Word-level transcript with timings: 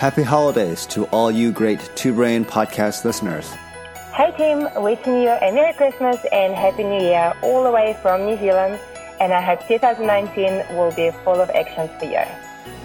Happy 0.00 0.22
holidays 0.22 0.86
to 0.86 1.04
all 1.08 1.30
you 1.30 1.52
great 1.52 1.90
Two 1.94 2.14
Brain 2.14 2.42
podcast 2.42 3.04
listeners. 3.04 3.50
Hey 4.14 4.32
Tim, 4.34 4.66
wishing 4.82 5.20
you 5.20 5.28
a 5.28 5.52
Merry 5.52 5.74
Christmas 5.74 6.16
and 6.32 6.54
Happy 6.54 6.84
New 6.84 7.02
Year 7.02 7.34
all 7.42 7.62
the 7.62 7.70
way 7.70 7.94
from 8.00 8.24
New 8.24 8.38
Zealand. 8.38 8.80
And 9.20 9.30
I 9.30 9.42
hope 9.42 9.68
2019 9.68 10.74
will 10.74 10.90
be 10.92 11.10
full 11.22 11.38
of 11.38 11.50
actions 11.50 11.90
for 11.98 12.06
you. 12.06 12.22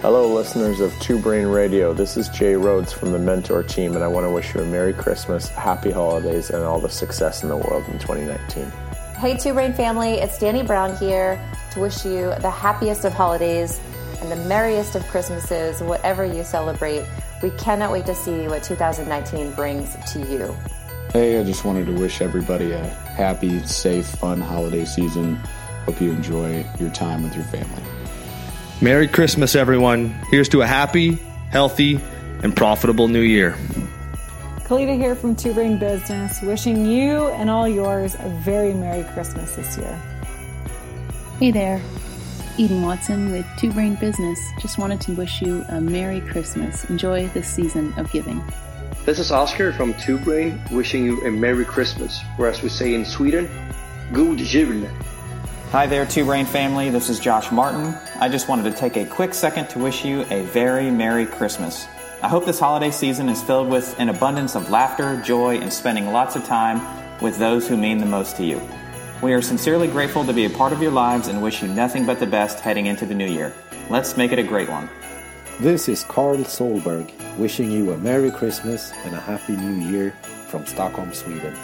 Hello, 0.01 0.27
listeners 0.27 0.81
of 0.81 0.91
Two 0.99 1.17
Brain 1.17 1.47
Radio. 1.47 1.93
This 1.93 2.17
is 2.17 2.27
Jay 2.27 2.57
Rhodes 2.57 2.91
from 2.91 3.13
the 3.13 3.19
Mentor 3.19 3.63
team, 3.63 3.95
and 3.95 4.03
I 4.03 4.09
want 4.09 4.25
to 4.25 4.29
wish 4.29 4.53
you 4.53 4.59
a 4.59 4.65
Merry 4.65 4.91
Christmas, 4.91 5.47
Happy 5.47 5.91
Holidays, 5.91 6.49
and 6.49 6.65
all 6.65 6.81
the 6.81 6.89
success 6.89 7.43
in 7.43 7.47
the 7.47 7.55
world 7.55 7.85
in 7.87 7.97
2019. 7.97 8.69
Hey, 9.19 9.37
Two 9.37 9.53
Brain 9.53 9.73
family, 9.73 10.15
it's 10.15 10.37
Danny 10.37 10.63
Brown 10.63 10.97
here 10.97 11.39
to 11.71 11.79
wish 11.79 12.03
you 12.03 12.33
the 12.41 12.51
happiest 12.51 13.05
of 13.05 13.13
holidays 13.13 13.79
and 14.25 14.41
the 14.41 14.49
merriest 14.49 14.95
of 14.95 15.07
Christmases, 15.07 15.81
whatever 15.81 16.25
you 16.25 16.43
celebrate. 16.43 17.05
We 17.43 17.51
cannot 17.51 17.91
wait 17.91 18.05
to 18.07 18.15
see 18.15 18.47
what 18.47 18.63
2019 18.63 19.51
brings 19.53 19.95
to 20.13 20.19
you. 20.19 20.55
Hey, 21.11 21.39
I 21.39 21.43
just 21.43 21.63
wanted 21.63 21.85
to 21.85 21.93
wish 21.93 22.21
everybody 22.21 22.71
a 22.71 22.83
happy, 22.83 23.59
safe, 23.65 24.07
fun 24.07 24.41
holiday 24.41 24.83
season. 24.83 25.35
Hope 25.85 26.01
you 26.01 26.09
enjoy 26.09 26.65
your 26.79 26.89
time 26.89 27.23
with 27.23 27.35
your 27.35 27.45
family. 27.45 27.83
Merry 28.81 29.07
Christmas, 29.07 29.55
everyone. 29.55 30.09
Here's 30.31 30.49
to 30.49 30.61
a 30.61 30.67
happy, 30.67 31.19
healthy, 31.51 31.99
and 32.41 32.55
profitable 32.55 33.07
new 33.07 33.21
year. 33.21 33.55
Kalita 34.63 34.97
here 34.97 35.15
from 35.15 35.35
Two 35.35 35.53
Brain 35.53 35.77
Business, 35.77 36.41
wishing 36.41 36.85
you 36.85 37.27
and 37.27 37.49
all 37.49 37.67
yours 37.67 38.15
a 38.15 38.29
very 38.43 38.73
Merry 38.73 39.03
Christmas 39.13 39.55
this 39.55 39.77
year. 39.77 40.01
Hey 41.39 41.51
there, 41.51 41.81
Eden 42.57 42.81
Watson 42.83 43.31
with 43.31 43.45
Two 43.57 43.71
Brain 43.71 43.95
Business. 43.95 44.39
Just 44.59 44.77
wanted 44.77 45.01
to 45.01 45.11
wish 45.13 45.41
you 45.41 45.65
a 45.67 45.81
Merry 45.81 46.21
Christmas. 46.21 46.85
Enjoy 46.89 47.27
this 47.29 47.47
season 47.47 47.93
of 47.97 48.09
giving. 48.11 48.41
This 49.03 49.19
is 49.19 49.29
Oscar 49.29 49.73
from 49.73 49.93
Two 49.95 50.17
Brain, 50.17 50.61
wishing 50.71 51.03
you 51.03 51.21
a 51.25 51.31
Merry 51.31 51.65
Christmas, 51.65 52.21
or 52.39 52.47
as 52.47 52.61
we 52.61 52.69
say 52.69 52.93
in 52.93 53.03
Sweden, 53.03 53.49
God 54.13 54.37
Jul. 54.37 54.87
Hi 55.71 55.85
there, 55.85 56.05
Two 56.05 56.23
Brain 56.23 56.45
family. 56.45 56.89
This 56.89 57.09
is 57.09 57.19
Josh 57.19 57.51
Martin. 57.51 57.93
I 58.21 58.29
just 58.29 58.47
wanted 58.47 58.71
to 58.71 58.77
take 58.77 58.95
a 58.95 59.05
quick 59.05 59.33
second 59.33 59.67
to 59.71 59.79
wish 59.79 60.05
you 60.05 60.21
a 60.29 60.43
very 60.43 60.89
Merry 60.89 61.25
Christmas. 61.25 61.87
I 62.23 62.29
hope 62.29 62.45
this 62.45 62.59
holiday 62.59 62.91
season 62.91 63.27
is 63.27 63.43
filled 63.43 63.67
with 63.67 63.99
an 63.99 64.07
abundance 64.07 64.55
of 64.55 64.69
laughter, 64.69 65.21
joy, 65.21 65.57
and 65.57 65.73
spending 65.73 66.13
lots 66.13 66.37
of 66.37 66.45
time 66.45 66.79
with 67.21 67.37
those 67.37 67.67
who 67.67 67.75
mean 67.75 67.97
the 67.97 68.05
most 68.05 68.37
to 68.37 68.45
you. 68.45 68.61
We 69.21 69.33
are 69.33 69.41
sincerely 69.41 69.87
grateful 69.87 70.25
to 70.25 70.33
be 70.33 70.43
a 70.43 70.49
part 70.49 70.73
of 70.73 70.81
your 70.81 70.91
lives 70.91 71.29
and 71.29 71.41
wish 71.41 71.61
you 71.61 71.69
nothing 71.69 72.05
but 72.05 72.19
the 72.19 72.25
best 72.25 72.59
heading 72.59 72.87
into 72.87 73.05
the 73.05 73.15
new 73.15 73.25
year. 73.25 73.53
Let's 73.89 74.17
make 74.17 74.33
it 74.33 74.39
a 74.39 74.43
great 74.43 74.67
one. 74.69 74.89
This 75.61 75.87
is 75.87 76.03
Carl 76.03 76.39
Solberg 76.39 77.11
wishing 77.37 77.71
you 77.71 77.93
a 77.93 77.97
Merry 77.97 78.29
Christmas 78.29 78.91
and 79.05 79.15
a 79.15 79.19
Happy 79.19 79.55
New 79.55 79.89
Year 79.89 80.11
from 80.47 80.65
Stockholm, 80.65 81.13
Sweden. 81.13 81.55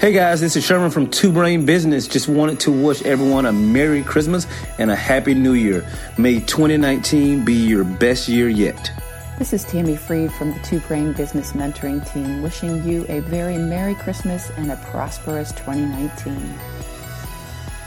Hey 0.00 0.12
guys, 0.12 0.42
this 0.42 0.54
is 0.54 0.64
Sherman 0.64 0.90
from 0.90 1.10
Two 1.10 1.32
Brain 1.32 1.64
Business. 1.64 2.06
Just 2.06 2.28
wanted 2.28 2.60
to 2.60 2.70
wish 2.70 3.02
everyone 3.02 3.46
a 3.46 3.52
Merry 3.52 4.02
Christmas 4.02 4.46
and 4.78 4.90
a 4.90 4.96
Happy 4.96 5.32
New 5.32 5.54
Year. 5.54 5.86
May 6.18 6.40
2019 6.40 7.42
be 7.42 7.54
your 7.54 7.84
best 7.84 8.28
year 8.28 8.50
yet. 8.50 8.92
This 9.40 9.54
is 9.54 9.64
Tammy 9.64 9.96
Freed 9.96 10.30
from 10.34 10.52
the 10.52 10.58
Two 10.58 10.80
Brain 10.80 11.14
Business 11.14 11.52
Mentoring 11.54 12.06
Team, 12.12 12.42
wishing 12.42 12.84
you 12.84 13.06
a 13.08 13.20
very 13.20 13.56
Merry 13.56 13.94
Christmas 13.94 14.50
and 14.58 14.70
a 14.70 14.76
prosperous 14.76 15.50
2019. 15.52 16.34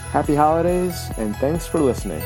Happy 0.10 0.34
holidays, 0.34 1.12
and 1.18 1.36
thanks 1.36 1.68
for 1.68 1.80
listening. 1.80 2.24